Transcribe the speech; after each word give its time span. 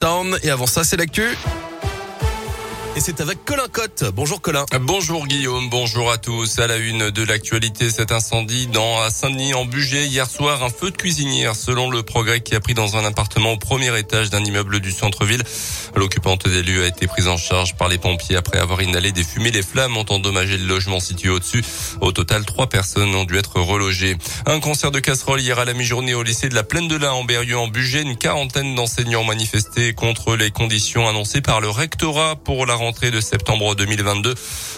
Town. 0.00 0.38
Et 0.42 0.50
avant 0.50 0.66
ça, 0.66 0.82
c'est 0.82 0.96
l'actu. 0.96 1.36
Et 2.96 3.00
c'est 3.00 3.20
avec 3.20 3.44
Colin 3.44 3.68
Cotte. 3.70 4.04
Bonjour 4.12 4.40
Colin. 4.40 4.66
Bonjour 4.80 5.28
Guillaume, 5.28 5.70
bonjour 5.70 6.10
à 6.10 6.18
tous. 6.18 6.58
À 6.58 6.66
la 6.66 6.76
une 6.76 7.10
de 7.10 7.22
l'actualité, 7.22 7.88
cet 7.88 8.10
incendie 8.10 8.66
dans 8.66 9.08
Saint-Denis 9.08 9.54
en 9.54 9.64
Bugey. 9.64 10.06
Hier 10.06 10.28
soir, 10.28 10.64
un 10.64 10.70
feu 10.70 10.90
de 10.90 10.96
cuisinière 10.96 11.54
selon 11.54 11.88
le 11.88 12.02
progrès 12.02 12.40
qui 12.40 12.56
a 12.56 12.60
pris 12.60 12.74
dans 12.74 12.96
un 12.96 13.04
appartement 13.04 13.52
au 13.52 13.56
premier 13.58 13.96
étage 13.96 14.28
d'un 14.30 14.44
immeuble 14.44 14.80
du 14.80 14.90
centre-ville. 14.90 15.44
L'occupante 15.94 16.48
des 16.48 16.64
lieux 16.64 16.82
a 16.82 16.88
été 16.88 17.06
prise 17.06 17.28
en 17.28 17.36
charge 17.36 17.76
par 17.76 17.88
les 17.88 17.98
pompiers 17.98 18.34
après 18.34 18.58
avoir 18.58 18.82
inhalé 18.82 19.12
des 19.12 19.22
fumées. 19.22 19.52
Les 19.52 19.62
flammes 19.62 19.96
ont 19.96 20.06
endommagé 20.08 20.58
le 20.58 20.66
logement 20.66 20.98
situé 20.98 21.28
au-dessus. 21.28 21.64
Au 22.00 22.10
total, 22.10 22.44
trois 22.44 22.66
personnes 22.66 23.14
ont 23.14 23.24
dû 23.24 23.38
être 23.38 23.60
relogées. 23.60 24.16
Un 24.46 24.58
concert 24.58 24.90
de 24.90 24.98
casserole 24.98 25.40
hier 25.40 25.60
à 25.60 25.64
la 25.64 25.74
mi-journée 25.74 26.14
au 26.14 26.24
lycée 26.24 26.48
de 26.48 26.56
la 26.56 26.64
Plaine 26.64 26.88
de 26.88 26.96
l'Ain 26.96 27.12
en 27.12 27.22
Berrieux 27.22 27.56
en 27.56 27.68
Bugey. 27.68 28.02
Une 28.02 28.16
quarantaine 28.16 28.74
d'enseignants 28.74 29.20
ont 29.20 29.24
manifesté 29.24 29.94
contre 29.94 30.34
les 30.34 30.50
conditions 30.50 31.06
annoncées 31.06 31.40
par 31.40 31.60
le 31.60 31.70
rectorat 31.70 32.34
pour 32.34 32.66
la 32.66 32.79
rentrée 32.80 33.10
de 33.10 33.20
septembre 33.20 33.76
2022, 33.76 34.34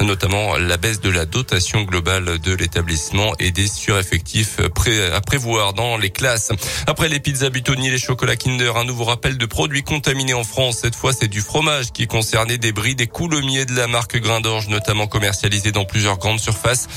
notamment 0.00 0.56
la 0.56 0.76
baisse 0.76 1.00
de 1.00 1.10
la 1.10 1.24
dotation 1.24 1.82
globale 1.82 2.38
de 2.40 2.54
l'établissement 2.54 3.32
et 3.38 3.52
des 3.52 3.68
sureffectifs 3.68 4.58
à 4.60 5.20
prévoir 5.20 5.72
dans 5.72 5.96
les 5.96 6.10
classes. 6.10 6.50
Après 6.86 7.08
les 7.08 7.20
pizzas 7.20 7.50
Butoni, 7.50 7.90
les 7.90 7.98
chocolats 7.98 8.36
Kinder, 8.36 8.76
un 8.76 8.84
nouveau 8.84 9.04
rappel 9.04 9.38
de 9.38 9.46
produits 9.46 9.82
contaminés 9.82 10.34
en 10.34 10.44
France. 10.44 10.78
Cette 10.82 10.96
fois, 10.96 11.12
c'est 11.12 11.28
du 11.28 11.40
fromage 11.40 11.92
qui 11.92 12.06
concernait 12.06 12.58
des 12.58 12.72
bris, 12.72 12.96
des 12.96 13.06
coulommiers 13.06 13.64
de 13.64 13.74
la 13.74 13.86
marque 13.86 14.18
Grain 14.18 14.40
d'Orge, 14.40 14.68
notamment 14.68 15.06
commercialisés 15.06 15.72
dans 15.72 15.84
plusieurs 15.84 16.18
grandes 16.18 16.40
surfaces, 16.40 16.88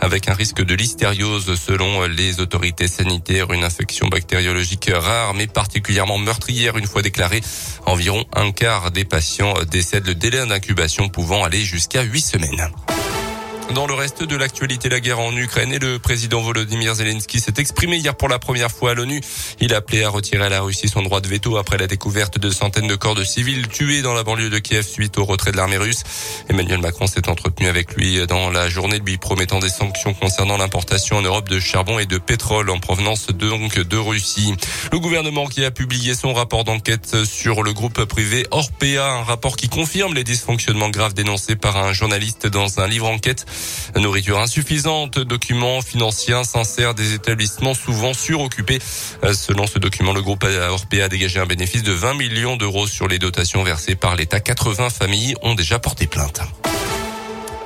avec 0.00 0.28
un 0.28 0.34
risque 0.34 0.62
de 0.62 0.74
listériose 0.74 1.54
selon 1.60 2.06
les 2.06 2.40
autorités 2.40 2.88
sanitaires, 2.88 3.52
une 3.52 3.64
infection 3.64 4.06
bactériologique 4.08 4.90
rare 4.94 5.34
mais 5.34 5.48
particulièrement 5.48 6.18
meurtrière 6.18 6.78
une 6.78 6.86
fois 6.86 7.02
déclarée. 7.02 7.40
Environ 7.86 8.24
un 8.34 8.52
quart 8.52 8.90
des 8.90 9.04
patients 9.04 9.54
décèdent. 9.70 10.06
Le 10.06 10.14
délai 10.14 10.43
d'incubation 10.46 11.08
pouvant 11.08 11.44
aller 11.44 11.62
jusqu'à 11.62 12.02
huit 12.02 12.20
semaines. 12.20 12.70
Dans 13.72 13.86
le 13.86 13.94
reste 13.94 14.22
de 14.22 14.36
l'actualité, 14.36 14.88
la 14.88 15.00
guerre 15.00 15.18
en 15.18 15.34
Ukraine 15.36 15.72
et 15.72 15.78
le 15.78 15.98
président 15.98 16.40
Volodymyr 16.40 16.94
Zelensky 16.94 17.40
s'est 17.40 17.54
exprimé 17.56 17.96
hier 17.96 18.14
pour 18.14 18.28
la 18.28 18.38
première 18.38 18.70
fois 18.70 18.90
à 18.90 18.94
l'ONU. 18.94 19.20
Il 19.58 19.72
a 19.74 19.78
appelé 19.78 20.04
à 20.04 20.10
retirer 20.10 20.44
à 20.44 20.48
la 20.48 20.60
Russie 20.60 20.88
son 20.88 21.02
droit 21.02 21.20
de 21.20 21.28
veto 21.28 21.56
après 21.56 21.78
la 21.78 21.86
découverte 21.86 22.38
de 22.38 22.50
centaines 22.50 22.86
de 22.86 22.94
corps 22.94 23.14
de 23.14 23.24
civils 23.24 23.66
tués 23.66 24.02
dans 24.02 24.14
la 24.14 24.22
banlieue 24.22 24.50
de 24.50 24.58
Kiev 24.58 24.86
suite 24.86 25.18
au 25.18 25.24
retrait 25.24 25.50
de 25.50 25.56
l'armée 25.56 25.78
russe. 25.78 26.02
Emmanuel 26.48 26.80
Macron 26.80 27.06
s'est 27.06 27.28
entretenu 27.28 27.66
avec 27.66 27.94
lui 27.94 28.24
dans 28.26 28.50
la 28.50 28.68
journée, 28.68 29.00
lui 29.04 29.16
promettant 29.16 29.58
des 29.58 29.70
sanctions 29.70 30.14
concernant 30.14 30.56
l'importation 30.56 31.16
en 31.16 31.22
Europe 31.22 31.48
de 31.48 31.58
charbon 31.58 31.98
et 31.98 32.06
de 32.06 32.18
pétrole 32.18 32.70
en 32.70 32.78
provenance 32.78 33.28
donc 33.28 33.78
de 33.78 33.96
Russie. 33.96 34.54
Le 34.92 35.00
gouvernement 35.00 35.46
qui 35.46 35.64
a 35.64 35.70
publié 35.70 36.14
son 36.14 36.32
rapport 36.34 36.64
d'enquête 36.64 37.24
sur 37.24 37.62
le 37.62 37.72
groupe 37.72 38.04
privé 38.04 38.46
Orpea, 38.50 39.04
un 39.04 39.24
rapport 39.24 39.56
qui 39.56 39.68
confirme 39.68 40.14
les 40.14 40.24
dysfonctionnements 40.24 40.90
graves 40.90 41.14
dénoncés 41.14 41.56
par 41.56 41.76
un 41.76 41.92
journaliste 41.92 42.46
dans 42.46 42.78
un 42.78 42.86
livre 42.86 43.08
enquête. 43.08 43.46
Nourriture 43.96 44.38
insuffisante, 44.38 45.18
documents 45.18 45.82
financiers 45.82 46.34
insincères 46.34 46.94
des 46.94 47.14
établissements 47.14 47.74
souvent 47.74 48.12
suroccupés. 48.14 48.78
Euh, 49.22 49.32
selon 49.34 49.66
ce 49.66 49.78
document, 49.78 50.12
le 50.12 50.22
groupe 50.22 50.44
Orpea 50.44 51.04
a 51.04 51.08
dégagé 51.08 51.40
un 51.40 51.46
bénéfice 51.46 51.82
de 51.82 51.92
20 51.92 52.14
millions 52.14 52.56
d'euros 52.56 52.86
sur 52.86 53.08
les 53.08 53.18
dotations 53.18 53.62
versées 53.62 53.94
par 53.94 54.16
l'État. 54.16 54.40
80 54.40 54.90
familles 54.90 55.34
ont 55.42 55.54
déjà 55.54 55.78
porté 55.78 56.06
plainte. 56.06 56.40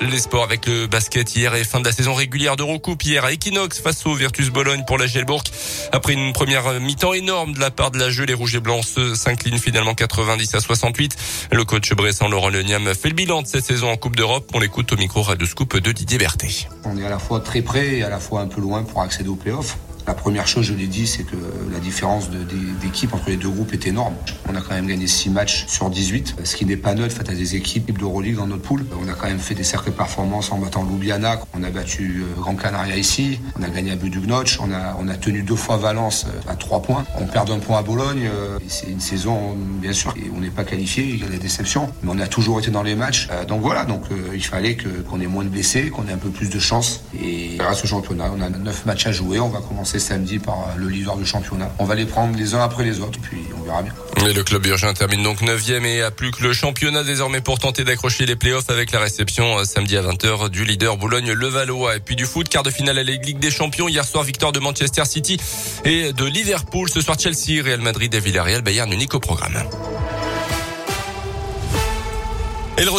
Les 0.00 0.18
sports 0.18 0.44
avec 0.44 0.66
le 0.66 0.86
basket 0.86 1.34
hier 1.34 1.54
et 1.54 1.64
fin 1.64 1.80
de 1.80 1.86
la 1.86 1.92
saison 1.92 2.12
régulière 2.12 2.56
d'Eurocoupe 2.56 3.02
hier 3.02 3.24
à 3.24 3.32
Equinox 3.32 3.80
face 3.80 4.04
au 4.04 4.14
Virtus 4.14 4.50
Bologne 4.50 4.84
pour 4.86 4.98
la 4.98 5.06
Gelbourg. 5.06 5.42
Après 5.90 6.12
une 6.12 6.34
première 6.34 6.80
mi-temps 6.80 7.14
énorme 7.14 7.54
de 7.54 7.60
la 7.60 7.70
part 7.70 7.90
de 7.90 7.98
la 7.98 8.10
jeu, 8.10 8.24
les 8.24 8.34
Rouges 8.34 8.56
et 8.56 8.60
Blancs 8.60 8.84
s'inclinent 9.14 9.58
finalement 9.58 9.94
90 9.94 10.54
à 10.54 10.60
68. 10.60 11.16
Le 11.52 11.64
coach 11.64 11.92
Bressan 11.94 12.28
Laurent 12.28 12.50
Leniam 12.50 12.94
fait 12.94 13.08
le 13.08 13.14
bilan 13.14 13.42
de 13.42 13.46
cette 13.46 13.64
saison 13.64 13.90
en 13.90 13.96
Coupe 13.96 14.16
d'Europe. 14.16 14.50
On 14.54 14.60
l'écoute 14.60 14.92
au 14.92 14.96
micro 14.96 15.22
Radio 15.22 15.46
Scoop 15.46 15.78
de 15.78 15.92
Didier 15.92 16.18
Berthet. 16.18 16.68
On 16.84 16.98
est 16.98 17.04
à 17.04 17.10
la 17.10 17.18
fois 17.18 17.40
très 17.40 17.62
près 17.62 17.96
et 17.96 18.02
à 18.02 18.10
la 18.10 18.20
fois 18.20 18.42
un 18.42 18.48
peu 18.48 18.60
loin 18.60 18.82
pour 18.82 19.00
accéder 19.00 19.30
aux 19.30 19.36
playoffs. 19.36 19.78
La 20.06 20.14
première 20.14 20.46
chose, 20.46 20.66
je 20.66 20.72
l'ai 20.72 20.86
dit, 20.86 21.04
c'est 21.06 21.24
que 21.24 21.36
la 21.72 21.80
différence 21.80 22.30
d'équipe 22.30 23.12
entre 23.12 23.28
les 23.28 23.36
deux 23.36 23.48
groupes 23.48 23.72
est 23.72 23.88
énorme. 23.88 24.14
On 24.48 24.54
a 24.54 24.60
quand 24.60 24.74
même 24.74 24.86
gagné 24.86 25.08
6 25.08 25.30
matchs 25.30 25.66
sur 25.66 25.90
18, 25.90 26.36
ce 26.44 26.54
qui 26.54 26.64
n'est 26.64 26.76
pas 26.76 26.94
neutre 26.94 27.16
fait 27.16 27.28
à 27.28 27.34
des 27.34 27.56
équipes 27.56 27.98
d'Euroleague 27.98 28.36
dans 28.36 28.46
notre 28.46 28.62
poule. 28.62 28.86
On 29.02 29.08
a 29.08 29.14
quand 29.14 29.26
même 29.26 29.40
fait 29.40 29.56
des 29.56 29.64
cercles 29.64 29.90
performances 29.90 30.52
en 30.52 30.58
battant 30.58 30.84
Ljubljana. 30.84 31.40
On 31.54 31.62
a 31.64 31.70
battu 31.70 32.22
euh, 32.22 32.40
Grand 32.40 32.54
Canaria 32.54 32.96
ici. 32.96 33.40
On 33.58 33.64
a 33.64 33.68
gagné 33.68 33.90
à 33.92 33.96
Budugnoc. 33.96 34.58
On 34.60 34.72
a, 34.72 34.96
on 35.00 35.08
a 35.08 35.14
tenu 35.14 35.42
deux 35.42 35.56
fois 35.56 35.76
Valence 35.76 36.26
euh, 36.28 36.52
à 36.52 36.54
3 36.54 36.82
points. 36.82 37.04
On 37.18 37.26
perd 37.26 37.50
un 37.50 37.58
point 37.58 37.78
à 37.78 37.82
Bologne. 37.82 38.30
Euh, 38.32 38.58
c'est 38.68 38.88
une 38.88 39.00
saison, 39.00 39.56
bien 39.56 39.92
sûr, 39.92 40.14
et 40.16 40.30
on 40.36 40.40
n'est 40.40 40.50
pas 40.50 40.64
qualifié. 40.64 41.04
Il 41.04 41.20
y 41.20 41.24
a 41.24 41.28
des 41.28 41.38
déceptions. 41.38 41.90
Mais 42.04 42.12
on 42.14 42.18
a 42.20 42.28
toujours 42.28 42.60
été 42.60 42.70
dans 42.70 42.84
les 42.84 42.94
matchs. 42.94 43.28
Donc 43.48 43.60
voilà, 43.60 43.84
donc 43.84 44.02
il 44.34 44.44
fallait 44.44 44.76
qu'on 44.76 45.20
ait 45.20 45.26
moins 45.26 45.44
de 45.44 45.48
blessés, 45.48 45.90
qu'on 45.90 46.06
ait 46.06 46.12
un 46.12 46.18
peu 46.18 46.30
plus 46.30 46.48
de 46.48 46.58
chance. 46.58 47.02
Et 47.20 47.56
grâce 47.56 47.82
au 47.82 47.86
championnat, 47.88 48.30
on 48.36 48.40
a 48.40 48.48
9 48.48 48.86
matchs 48.86 49.06
à 49.06 49.12
jouer. 49.12 49.40
On 49.40 49.48
va 49.48 49.60
commencer 49.60 49.95
samedi 49.98 50.38
par 50.38 50.74
le 50.76 50.88
leader 50.88 51.16
du 51.16 51.26
championnat. 51.26 51.70
On 51.78 51.84
va 51.84 51.94
les 51.94 52.06
prendre 52.06 52.36
les 52.36 52.54
uns 52.54 52.60
après 52.60 52.84
les 52.84 53.00
autres, 53.00 53.18
puis 53.20 53.38
on 53.58 53.62
verra 53.62 53.82
bien. 53.82 53.92
Et 54.26 54.32
le 54.32 54.42
club 54.42 54.66
urgent 54.66 54.92
termine 54.94 55.22
donc 55.22 55.42
9e 55.42 55.84
et 55.84 56.02
a 56.02 56.10
plus 56.10 56.30
que 56.30 56.42
le 56.42 56.52
championnat 56.52 57.04
désormais 57.04 57.40
pour 57.40 57.58
tenter 57.58 57.84
d'accrocher 57.84 58.26
les 58.26 58.36
playoffs 58.36 58.70
avec 58.70 58.92
la 58.92 59.00
réception 59.00 59.58
euh, 59.58 59.64
samedi 59.64 59.96
à 59.96 60.02
20h 60.02 60.48
du 60.50 60.64
leader 60.64 60.96
Boulogne-Levallois. 60.96 61.96
Et 61.96 62.00
puis 62.00 62.16
du 62.16 62.26
foot, 62.26 62.48
quart 62.48 62.62
de 62.62 62.70
finale 62.70 62.98
à 62.98 63.02
la 63.02 63.12
Ligue 63.12 63.38
des 63.38 63.50
Champions. 63.50 63.88
Hier 63.88 64.04
soir, 64.04 64.24
victoire 64.24 64.52
de 64.52 64.58
Manchester 64.58 65.04
City 65.04 65.38
et 65.84 66.12
de 66.12 66.24
Liverpool. 66.24 66.88
Ce 66.90 67.00
soir, 67.00 67.18
Chelsea, 67.18 67.62
Real 67.62 67.80
Madrid 67.80 68.14
et 68.14 68.20
Villarreal. 68.20 68.62
Bayern 68.62 68.92
unique 68.92 69.14
au 69.14 69.20
programme. 69.20 69.62
Et 72.78 72.84
le 72.84 72.90